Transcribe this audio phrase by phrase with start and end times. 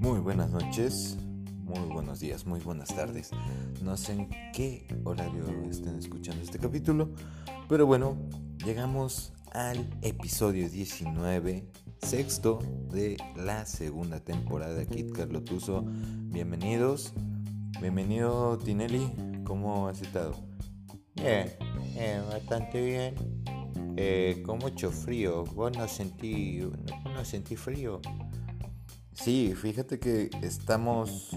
[0.00, 1.18] Muy buenas noches,
[1.62, 3.32] muy buenos días, muy buenas tardes.
[3.82, 7.10] No sé en qué horario estén escuchando este capítulo,
[7.68, 8.16] pero bueno,
[8.64, 11.68] llegamos al episodio 19,
[12.00, 12.60] sexto
[12.90, 15.84] de la segunda temporada de Kit Carlo Tuso.
[15.86, 17.12] Bienvenidos,
[17.78, 19.12] bienvenido Tinelli,
[19.44, 20.34] ¿cómo has estado?
[21.14, 21.52] Bien,
[22.30, 23.14] bastante bien.
[24.00, 25.42] Eh, con mucho frío.
[25.42, 26.60] ¿Vos no sentí,
[27.04, 28.00] no, sentí frío?
[29.12, 31.36] Sí, fíjate que estamos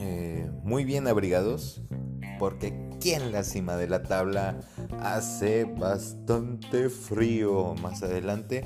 [0.00, 1.82] eh, muy bien abrigados
[2.40, 4.58] porque aquí en la cima de la tabla
[4.98, 7.76] hace bastante frío.
[7.80, 8.64] Más adelante,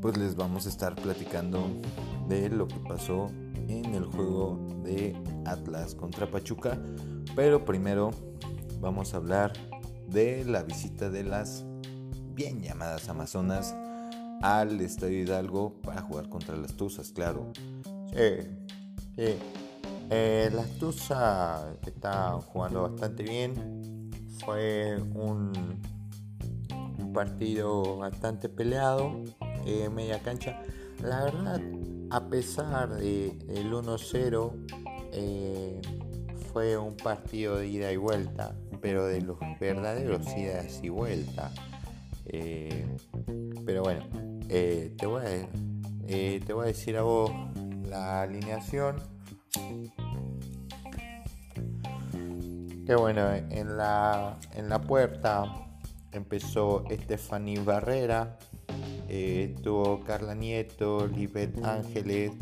[0.00, 1.66] pues les vamos a estar platicando
[2.28, 3.26] de lo que pasó
[3.66, 6.80] en el juego de Atlas contra Pachuca.
[7.34, 8.12] Pero primero
[8.80, 9.52] vamos a hablar
[10.10, 11.64] de la visita de las
[12.34, 13.74] bien llamadas Amazonas
[14.42, 17.52] al Estadio Hidalgo para jugar contra las Tuzas, claro.
[18.12, 18.48] Sí,
[19.16, 19.34] sí.
[20.10, 24.10] Eh, las Tuzas están jugando bastante bien.
[24.44, 25.52] Fue un,
[27.14, 29.12] partido bastante peleado,
[29.66, 30.60] eh, media cancha.
[31.02, 31.60] La verdad,
[32.10, 34.52] a pesar del de 1-0,
[35.12, 35.80] eh,
[36.52, 41.52] fue un partido de ida y vuelta, pero de los verdaderos idas y vuelta.
[42.26, 42.86] Eh,
[43.66, 44.04] pero bueno,
[44.48, 45.48] eh, te, voy a,
[46.06, 47.30] eh, te voy a decir a vos
[47.88, 48.96] la alineación.
[52.86, 55.44] Que bueno, en la, en la puerta
[56.12, 58.38] empezó Estefany Barrera,
[59.08, 62.32] estuvo Carla Nieto, Libet Ángeles,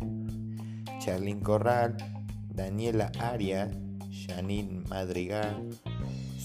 [0.99, 1.97] Charlín Corral,
[2.47, 3.71] Daniela Arias,
[4.11, 5.69] Janine Madrigal,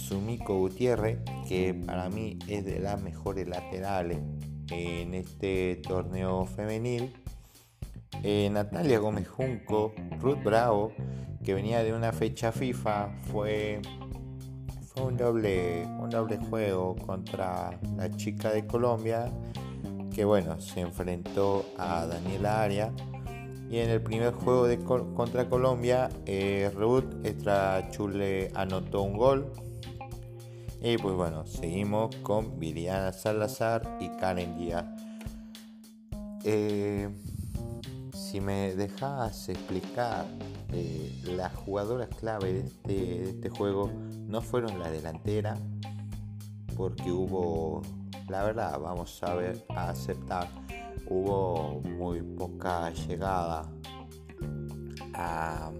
[0.06, 4.18] Sumiko Gutiérrez, que para mí es de las mejores laterales
[4.70, 7.14] en este torneo femenil.
[8.22, 10.92] Eh, Natalia Gómez Junco, Ruth Bravo,
[11.42, 13.80] que venía de una fecha FIFA, fue,
[14.86, 19.30] fue un, doble, un doble juego contra la chica de Colombia,
[20.14, 22.92] que bueno, se enfrentó a Daniela Aria
[23.70, 27.04] y en el primer juego de contra Colombia, eh, Ruth
[27.90, 29.52] Chule anotó un gol.
[30.86, 34.84] Y pues bueno, seguimos con Viriana Salazar y Karen Díaz.
[36.44, 37.08] Eh,
[38.12, 40.26] si me dejas explicar,
[40.74, 43.90] eh, las jugadoras clave este, de este, juego
[44.28, 45.56] no fueron la delantera,
[46.76, 47.80] porque hubo,
[48.28, 50.50] la verdad, vamos a ver, a aceptar
[51.06, 53.70] hubo muy poca llegada
[55.14, 55.72] a,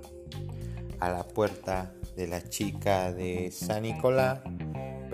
[1.01, 4.41] la puerta de la chica de San Nicolás,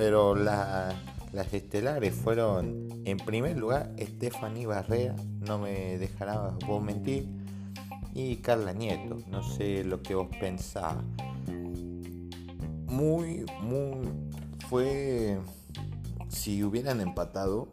[0.00, 7.28] pero las estelares fueron en primer lugar Stephanie Barrera, no me dejará vos mentir,
[8.14, 10.96] y Carla Nieto, no sé lo que vos pensás.
[12.86, 14.08] Muy, muy,
[14.70, 15.38] fue,
[16.28, 17.68] si hubieran empatado,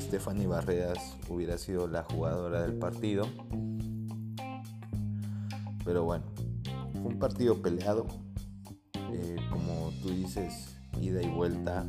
[0.00, 3.28] Stephanie Barreras hubiera sido la jugadora del partido.
[5.84, 6.24] Pero bueno,
[6.94, 8.06] fue un partido peleado.
[9.12, 11.86] Eh, como tú dices, ida y vuelta.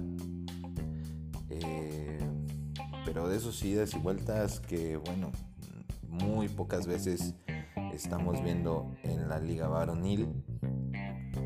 [1.50, 2.20] Eh,
[3.06, 5.32] pero de esos idas y vueltas que, bueno,
[6.08, 7.36] muy pocas veces
[7.94, 10.28] estamos viendo en la liga varonil.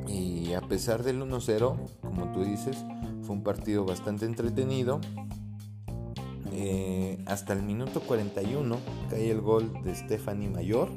[0.08, 2.78] Y a pesar del 1-0, como tú dices,
[3.22, 5.00] fue un partido bastante entretenido
[6.54, 8.78] eh, hasta el minuto 41
[9.10, 10.90] cae el gol de Stephanie Mayor,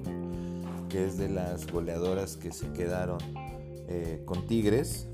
[0.88, 3.18] que es de las goleadoras que se quedaron
[3.88, 5.08] eh, con Tigres.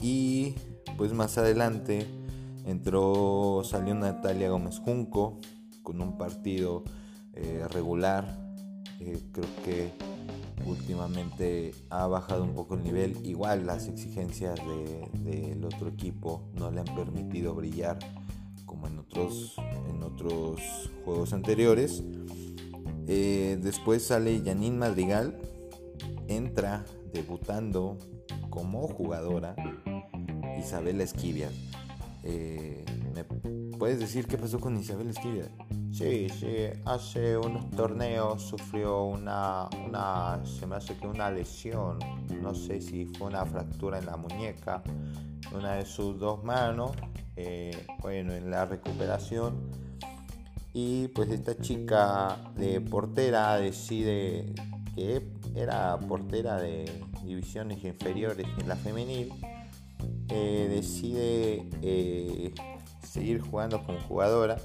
[0.00, 0.54] Y
[0.96, 2.06] pues más adelante
[2.64, 5.38] entró, salió Natalia Gómez Junco
[5.82, 6.84] con un partido
[7.34, 8.38] eh, regular.
[8.98, 9.92] creo que
[10.66, 13.16] últimamente ha bajado un poco el nivel.
[13.24, 14.58] Igual las exigencias
[15.24, 17.98] del otro equipo no le han permitido brillar
[18.66, 19.56] como en otros,
[19.88, 20.60] en otros
[21.04, 22.02] juegos anteriores.
[23.06, 25.38] Eh, después sale Janine Madrigal,
[26.28, 26.84] entra
[27.14, 27.96] debutando
[28.50, 29.56] como jugadora
[30.58, 31.50] Isabela Esquivia.
[32.24, 32.84] Eh,
[33.14, 33.24] ¿Me
[33.78, 35.48] puedes decir qué pasó con Isabel Esquivia?
[35.92, 41.98] Sí, sí, hace unos torneos sufrió una, una, se me hace que una lesión,
[42.42, 44.82] no sé si fue una fractura en la muñeca,
[45.52, 46.92] una de sus dos manos
[47.40, 49.70] eh, bueno, en la recuperación.
[50.74, 54.52] Y pues esta chica de portera decide
[54.94, 55.22] que
[55.54, 56.90] era portera de
[57.24, 59.32] divisiones inferiores en la femenil.
[60.30, 62.52] Eh, decide eh,
[63.02, 64.58] seguir jugando como jugadora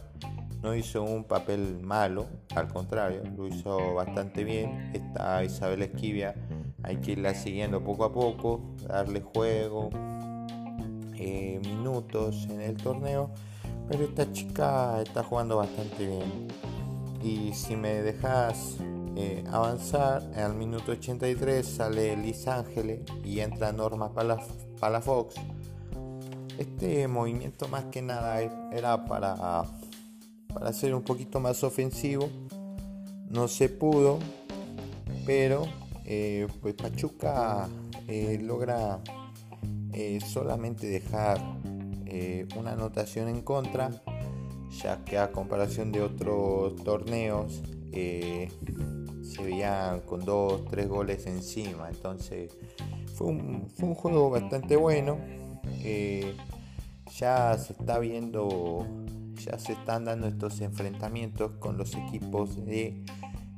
[0.61, 4.91] no hizo un papel malo, al contrario, lo hizo bastante bien.
[4.93, 6.35] Está Isabel Esquivia,
[6.83, 9.89] hay que irla siguiendo poco a poco, darle juego,
[11.15, 13.29] eh, minutos en el torneo,
[13.89, 16.47] pero esta chica está jugando bastante bien.
[17.21, 18.77] Y si me dejas
[19.51, 25.35] avanzar, al minuto 83 sale Liz Ángeles y entra Norma Palafox.
[26.63, 29.65] Este movimiento más que nada era para,
[30.53, 32.29] para ser un poquito más ofensivo.
[33.29, 34.19] No se pudo,
[35.25, 35.65] pero
[36.05, 37.67] eh, pues Pachuca
[38.07, 39.01] eh, logra
[40.25, 41.39] solamente dejar
[42.55, 43.89] una anotación en contra,
[44.81, 47.61] ya que a comparación de otros torneos
[47.91, 51.89] se veían con dos, tres goles encima.
[51.89, 52.55] Entonces
[53.15, 55.17] fue un, juego bastante bueno.
[55.83, 56.35] Eh,
[57.17, 58.87] ya se está viendo,
[59.35, 63.03] ya se están dando estos enfrentamientos con los equipos de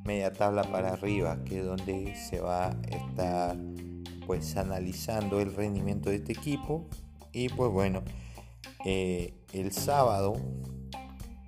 [0.04, 3.58] media tabla para arriba, que es donde se va a estar
[4.28, 6.88] pues analizando el rendimiento de este equipo.
[7.32, 8.04] Y pues bueno,
[8.84, 10.34] eh, el sábado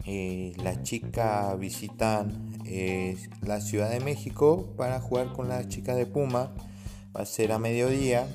[0.06, 6.06] eh, las chicas visitan eh, la Ciudad de México para jugar con las chicas de
[6.06, 6.54] Puma.
[7.15, 8.27] Va a ser a mediodía.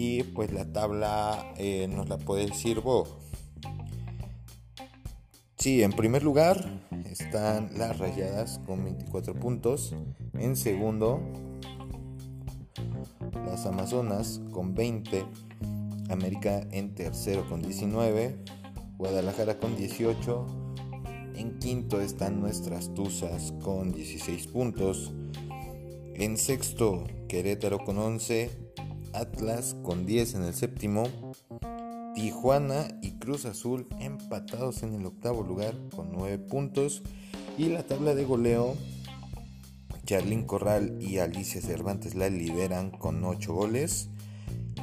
[0.00, 1.52] Eh, y pues la tabla
[1.90, 3.08] nos la puede decir vos.
[5.58, 9.94] Sí, en primer lugar están las rayadas con 24 puntos.
[10.32, 11.20] En segundo,
[13.44, 15.26] las Amazonas con 20.
[16.08, 18.36] América en tercero con 19.
[18.96, 20.46] Guadalajara con 18.
[21.34, 25.12] En quinto están nuestras Tuzas con 16 puntos.
[26.14, 28.69] En sexto, Querétaro con 11.
[29.12, 31.04] Atlas con 10 en el séptimo.
[32.14, 37.02] Tijuana y Cruz Azul empatados en el octavo lugar con 9 puntos.
[37.56, 38.76] Y la tabla de goleo,
[40.04, 44.08] Charlín Corral y Alicia Cervantes la lideran con 8 goles.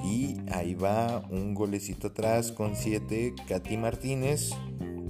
[0.03, 4.51] Y ahí va un golecito atrás con 7 Katy Martínez.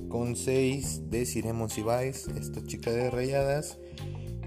[0.10, 3.78] Con 6 Desiremos Ibáez, esta chica de rayadas.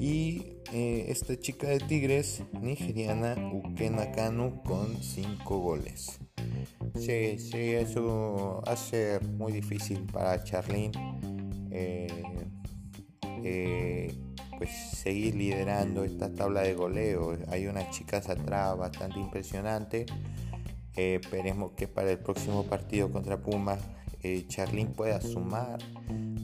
[0.00, 6.18] Y eh, esta chica de Tigres, nigeriana Ukena Kanu, con 5 goles.
[6.98, 10.92] Sí, sí, eso va a ser muy difícil para Charlene.
[11.70, 12.22] Eh,
[13.44, 14.14] eh,
[14.56, 17.36] pues seguir liderando esta tabla de goleo.
[17.48, 20.06] Hay unas chicas atrás bastante impresionantes.
[20.96, 23.80] Eh, esperemos que para el próximo partido contra Pumas
[24.22, 24.46] eh,
[24.96, 25.78] pueda sumar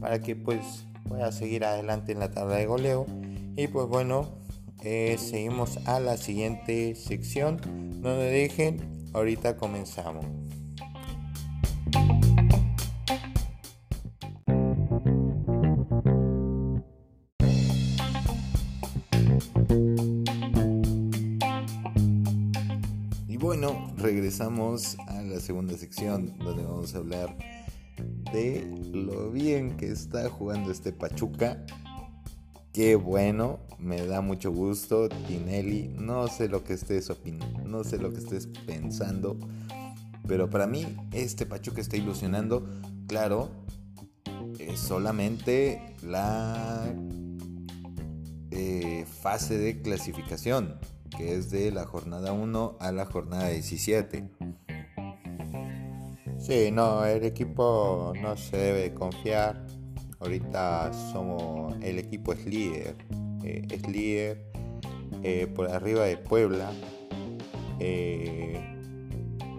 [0.01, 3.07] para que pues pueda seguir adelante en la tabla de goleo.
[3.57, 4.39] Y pues bueno,
[4.83, 7.61] eh, seguimos a la siguiente sección.
[8.03, 10.27] No me dejen, ahorita comenzamos.
[24.07, 27.37] regresamos a la segunda sección donde vamos a hablar
[28.33, 31.67] de lo bien que está jugando este Pachuca.
[32.77, 35.89] Qué bueno, me da mucho gusto, Tinelli.
[35.99, 39.39] No sé lo que estés opinando, no sé lo que estés pensando,
[40.29, 42.69] pero para mí este Pachuca está ilusionando.
[43.09, 43.49] Claro,
[44.59, 46.95] es solamente la
[48.51, 50.79] eh, fase de clasificación
[51.17, 54.29] que es de la jornada 1 a la jornada 17.
[56.39, 59.65] Sí, no, el equipo no se debe confiar.
[60.19, 62.97] Ahorita somos, el equipo es líder,
[63.45, 64.51] eh, es líder
[65.23, 66.73] eh, por arriba de Puebla.
[67.81, 68.59] Eh,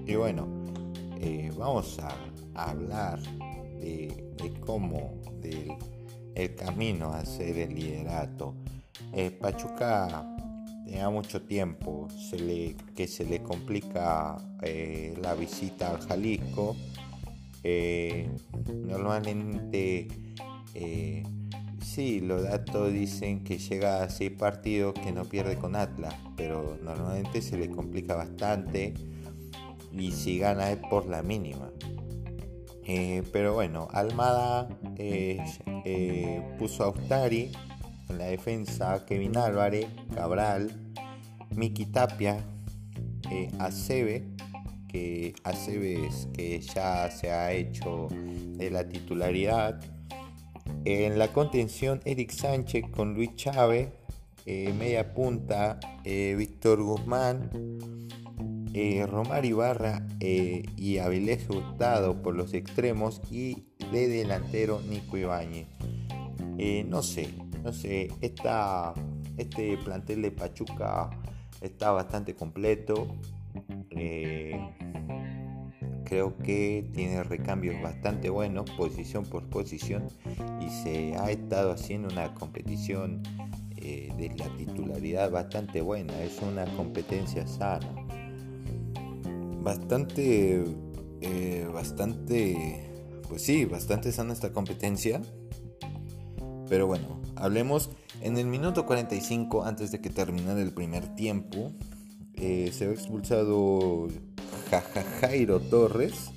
[0.06, 0.48] y bueno,
[1.58, 2.16] vamos a,
[2.56, 3.20] hablar
[3.80, 5.74] de, cómo, del
[6.34, 8.56] el camino a ser el liderato.
[9.40, 10.26] Pachuca
[10.86, 14.38] tenía mucho tiempo se le, que se le complica
[15.22, 16.76] la visita al Jalisco.
[17.70, 18.30] Eh,
[18.86, 20.08] normalmente,
[20.74, 21.24] eh,
[21.84, 26.78] sí, los datos dicen que llega a seis partidos que no pierde con Atlas, pero
[26.82, 28.94] normalmente se le complica bastante
[29.92, 31.70] y si gana es por la mínima.
[33.34, 34.70] pero bueno, Almada
[36.58, 37.52] puso a Ustari
[38.08, 40.72] en la defensa Kevin Álvarez, Cabral,
[41.54, 42.46] Miki Tapia,
[43.30, 44.37] eh, Acebe,
[44.88, 49.80] que Aceves que ya se ha hecho de la titularidad.
[50.86, 53.90] En la contención Eric Sánchez con Luis Chávez,
[54.46, 57.50] eh, media punta eh, Víctor Guzmán,
[58.74, 65.68] eh, Romar Ibarra y Avilés Hurtado por los extremos y de delantero Nico Ibáñez.
[66.58, 67.30] Eh, no sé,
[67.64, 71.10] no sé, este plantel de Pachuca
[71.62, 73.08] está bastante completo.
[73.98, 74.60] Eh,
[76.06, 80.08] creo que tiene recambios bastante buenos, posición por posición,
[80.62, 83.24] y se ha estado haciendo una competición
[83.76, 86.22] eh, de la titularidad bastante buena.
[86.22, 87.94] Es una competencia sana.
[89.62, 90.64] Bastante,
[91.74, 92.90] bastante,
[93.28, 95.22] pues sí, bastante sana esta competencia.
[96.70, 97.90] Pero bueno, hablemos
[98.22, 101.72] en el minuto 45 antes de que terminara el primer tiempo.
[102.40, 104.08] Eh, se ha expulsado
[105.22, 106.32] Jairo Torres.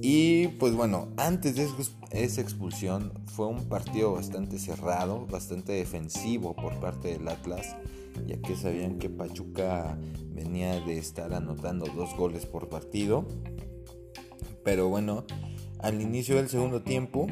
[0.00, 1.68] Y pues bueno, antes de
[2.10, 7.76] esa expulsión fue un partido bastante cerrado, bastante defensivo por parte del Atlas,
[8.26, 9.96] ya que sabían que Pachuca
[10.34, 13.24] venía de estar anotando dos goles por partido.
[14.64, 15.24] Pero bueno,
[15.78, 17.26] al inicio del segundo tiempo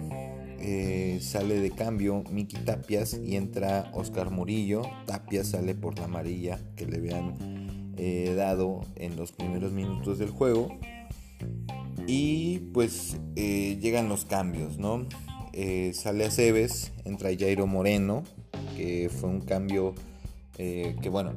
[0.61, 4.83] eh, sale de cambio Miki Tapias y entra Oscar Murillo.
[5.07, 10.31] Tapias sale por la amarilla que le habían eh, dado en los primeros minutos del
[10.31, 10.79] juego.
[12.07, 15.07] Y pues eh, llegan los cambios, ¿no?
[15.93, 18.23] sale a Cebes, entra Jairo Moreno,
[18.77, 19.95] que fue un cambio
[20.57, 21.35] que bueno,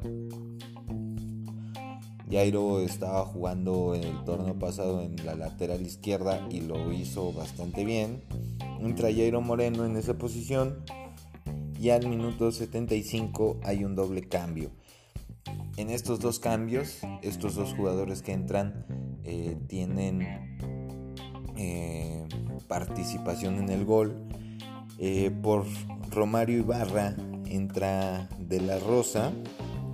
[2.31, 7.83] Jairo estaba jugando en el torneo pasado en la lateral izquierda y lo hizo bastante
[7.85, 8.23] bien.
[8.79, 10.83] Entra Jairo Moreno en esa posición
[11.79, 14.71] y al minuto 75 hay un doble cambio.
[15.75, 18.85] En estos dos cambios, estos dos jugadores que entran
[19.23, 20.21] eh, tienen
[21.57, 22.25] eh,
[22.67, 24.27] participación en el gol.
[24.97, 25.65] Eh, por
[26.11, 27.15] Romario Ibarra
[27.47, 29.31] entra De La Rosa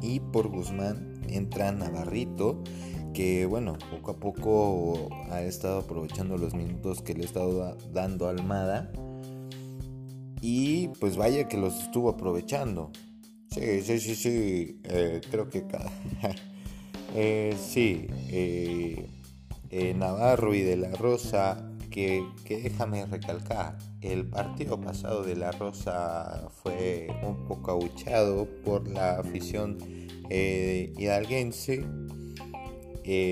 [0.01, 2.63] y por Guzmán entra Navarrito
[3.13, 8.27] que bueno, poco a poco ha estado aprovechando los minutos que le ha estado dando
[8.27, 8.91] Almada.
[10.41, 12.91] Y pues vaya que los estuvo aprovechando.
[13.51, 14.79] Sí, sí, sí, sí.
[14.85, 15.91] Eh, creo que cada...
[17.15, 18.07] eh, sí.
[18.29, 19.09] Eh,
[19.95, 26.49] Navarro y de la Rosa, que, que, déjame recalcar, el partido pasado de la Rosa
[26.63, 29.77] fue un poco abuchado por la afición
[30.29, 31.85] hidalguense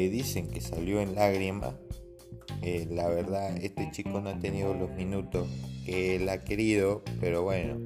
[0.10, 1.76] dicen que salió en lágrima.
[2.62, 5.48] Eh, la verdad, este chico no ha tenido los minutos
[5.86, 7.78] que él ha querido, pero bueno.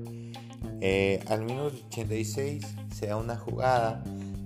[0.79, 4.03] Eh, al minuto 86 se da una jugada,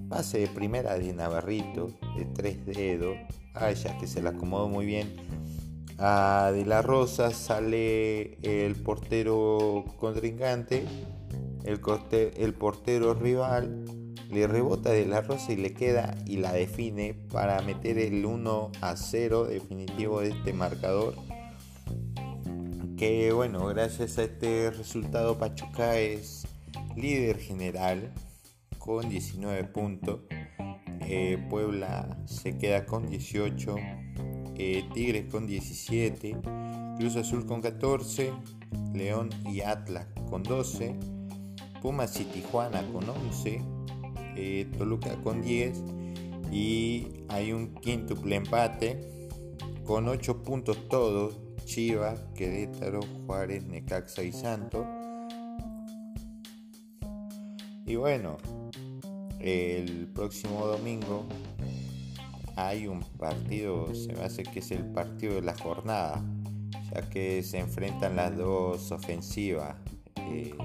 [0.10, 1.88] pase de primera de Navarrito,
[2.18, 3.16] de tres dedos.
[3.54, 5.16] Ay, ya que se la acomodó muy bien.
[5.98, 10.86] A De la Rosa sale el portero contrincante,
[11.64, 11.80] el,
[12.38, 13.86] el portero rival
[14.30, 18.72] le rebota de la rosa y le queda y la define para meter el 1
[18.82, 21.16] a 0 definitivo de este marcador.
[22.98, 26.48] Que bueno, gracias a este resultado Pachuca es
[26.96, 28.14] líder general
[28.78, 30.22] con 19 puntos.
[31.02, 33.76] Eh, Puebla se queda con 18.
[34.58, 36.38] Eh, Tigres con 17.
[36.98, 38.34] Cruz Azul con 14.
[38.94, 40.96] León y Atlas con 12.
[41.82, 43.62] Pumas y Tijuana con 11.
[44.38, 45.82] Eh, Toluca con 10
[46.52, 49.30] y hay un quíntuple empate
[49.86, 54.86] con 8 puntos todos, Chivas, Querétaro, Juárez, Necaxa y Santo.
[57.86, 58.38] Y bueno,
[59.40, 61.26] el próximo domingo
[62.56, 66.24] hay un partido, se me hace que es el partido de la jornada,
[66.94, 69.76] ya que se enfrentan las dos ofensivas.
[70.18, 70.56] Eh,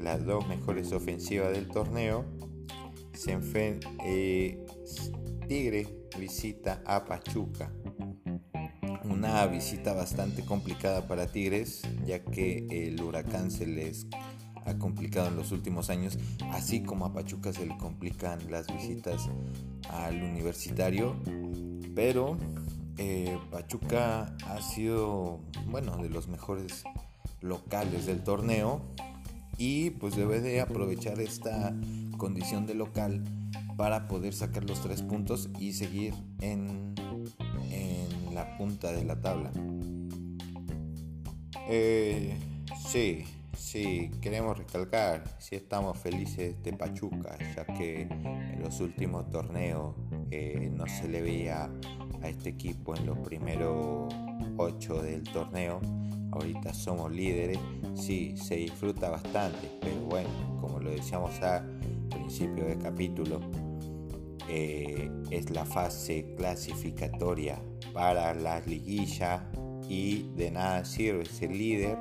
[0.00, 2.24] las dos mejores ofensivas del torneo,
[3.12, 3.38] se
[4.04, 4.64] eh,
[5.46, 5.86] Tigre
[6.18, 7.70] visita a Pachuca.
[9.04, 14.06] Una visita bastante complicada para Tigres, ya que el huracán se les
[14.66, 16.18] ha complicado en los últimos años,
[16.52, 19.28] así como a Pachuca se le complican las visitas
[19.90, 21.16] al universitario.
[21.94, 22.38] Pero
[22.98, 26.84] eh, Pachuca ha sido, bueno, de los mejores
[27.40, 28.82] locales del torneo
[29.56, 31.74] y pues debe de aprovechar esta
[32.16, 33.24] condición de local
[33.76, 36.94] para poder sacar los tres puntos y seguir en,
[38.34, 39.50] la punta de la tabla.
[41.68, 42.38] Eh,
[42.88, 43.24] sí,
[43.56, 49.94] sí, queremos recalcar, si estamos felices de Pachuca, ya que en los últimos torneos
[50.30, 51.70] eh, no se le veía
[52.22, 54.12] a este equipo en los primeros
[54.56, 55.80] ocho del torneo.
[56.32, 57.58] Ahorita somos líderes,
[57.94, 60.30] sí, se disfruta bastante, pero bueno,
[60.60, 61.64] como lo decíamos a
[62.08, 63.40] principio del capítulo,
[64.48, 67.60] eh, es la fase clasificatoria
[67.92, 69.44] para la liguilla
[69.88, 71.98] y de nada sirve ser líder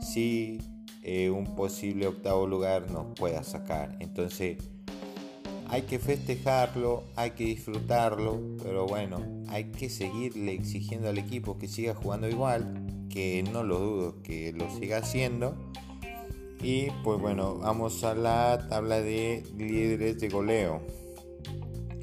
[0.00, 0.58] si
[1.04, 3.94] eh, un posible octavo lugar nos pueda sacar.
[4.00, 4.56] Entonces
[5.68, 9.18] hay que festejarlo, hay que disfrutarlo, pero bueno,
[9.48, 14.52] hay que seguirle exigiendo al equipo que siga jugando igual, que no lo dudo que
[14.52, 15.54] lo siga haciendo.
[16.62, 20.80] Y pues bueno, vamos a la tabla de líderes de goleo.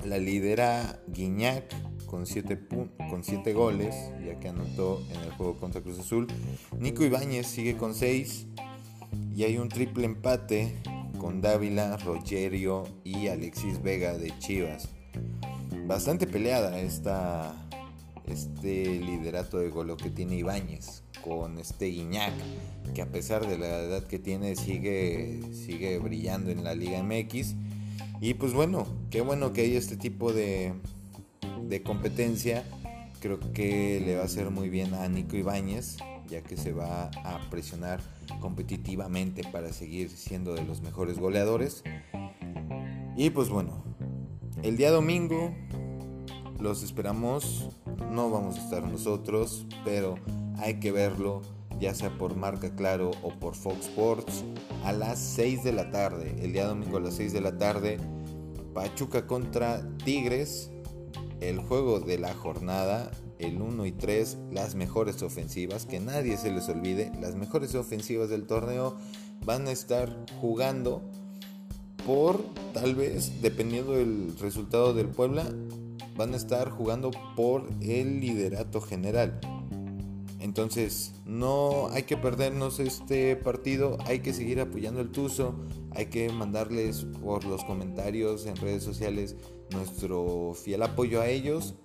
[0.05, 1.73] La lidera Guiñac
[2.05, 2.67] con 7
[3.09, 6.27] con siete goles, ya que anotó en el juego contra Cruz Azul.
[6.77, 8.47] Nico Ibáñez sigue con 6
[9.41, 10.75] y hay un triple empate
[11.17, 14.87] con Dávila, Rogerio y Alexis Vega de Chivas.
[15.87, 17.55] Bastante peleada esta,
[18.27, 22.33] este liderato de golo que tiene Ibáñez con este Guiñac,
[22.93, 27.55] que a pesar de la edad que tiene sigue, sigue brillando en la Liga MX.
[28.21, 30.73] Y pues bueno, qué bueno que hay este tipo de,
[31.67, 32.63] de competencia.
[33.21, 35.97] Creo que le va a hacer muy bien a Nico Ibáñez,
[36.27, 38.01] ya que se va a presionar
[38.39, 41.83] competitivamente para seguir siendo de los mejores goleadores.
[43.15, 43.83] Y pues bueno,
[44.63, 45.53] el día domingo
[46.59, 47.69] los esperamos,
[48.09, 50.15] no vamos a estar nosotros, pero
[50.57, 51.43] hay que verlo
[51.79, 54.43] ya sea por Marca Claro o por Fox Sports
[54.83, 56.35] a las 6 de la tarde.
[56.41, 57.99] El día domingo a las 6 de la tarde,
[58.73, 60.70] Pachuca contra Tigres,
[61.41, 66.51] el juego de la jornada el 1 y 3 las mejores ofensivas, que nadie se
[66.51, 68.95] les olvide, las mejores ofensivas del torneo
[69.43, 71.01] van a estar jugando
[72.05, 72.43] por,
[72.73, 75.45] tal vez, dependiendo del resultado del Puebla,
[76.15, 79.39] van a estar jugando por el liderato general.
[80.39, 85.53] Entonces, no hay que perdernos este partido, hay que seguir apoyando el Tuzo,
[85.91, 89.35] hay que mandarles por los comentarios en redes sociales
[89.71, 91.75] nuestro fiel apoyo a ellos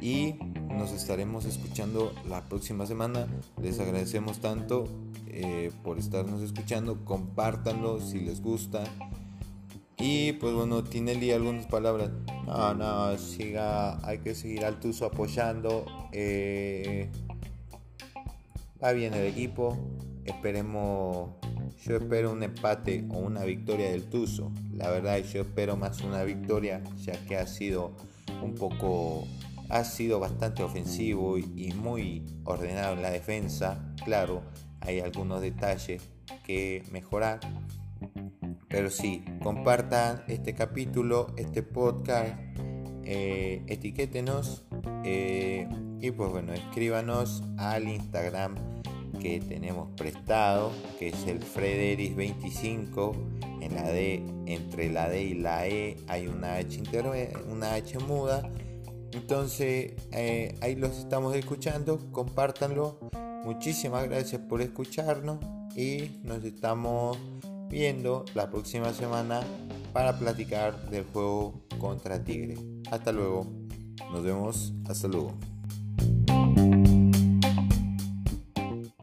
[0.00, 0.34] y
[0.68, 3.26] nos estaremos escuchando la próxima semana.
[3.60, 4.84] Les agradecemos tanto
[5.28, 7.04] eh, por estarnos escuchando.
[7.04, 8.84] Compártanlo si les gusta.
[9.98, 12.10] Y pues bueno, Tinelli, algunas palabras.
[12.46, 15.86] No, no, siga, hay que seguir al Tuzo apoyando.
[16.10, 17.08] Eh,
[18.82, 19.78] va bien el equipo.
[20.24, 21.30] Esperemos,
[21.84, 24.52] yo espero un empate o una victoria del Tuzo.
[24.72, 27.96] La verdad, yo espero más una victoria, ya que ha sido
[28.42, 29.26] un poco
[29.68, 33.94] ha sido bastante ofensivo y muy ordenado en la defensa.
[34.04, 34.42] Claro,
[34.80, 36.02] hay algunos detalles
[36.44, 37.40] que mejorar.
[38.68, 42.36] Pero sí, compartan este capítulo, este podcast,
[43.04, 44.64] eh, etiquétenos
[45.04, 45.68] eh,
[46.00, 48.54] y pues bueno, escríbanos al Instagram
[49.22, 53.14] que tenemos prestado, que es el Frederis25.
[53.60, 56.82] En la D, entre la D y la E hay una H,
[57.48, 58.42] una H muda
[59.12, 62.98] entonces, eh, ahí los estamos escuchando, compártanlo.
[63.44, 65.38] Muchísimas gracias por escucharnos
[65.76, 67.18] y nos estamos
[67.68, 69.42] viendo la próxima semana
[69.92, 72.56] para platicar del juego contra Tigre.
[72.90, 73.46] Hasta luego.
[74.10, 74.72] Nos vemos.
[74.88, 75.51] Hasta luego.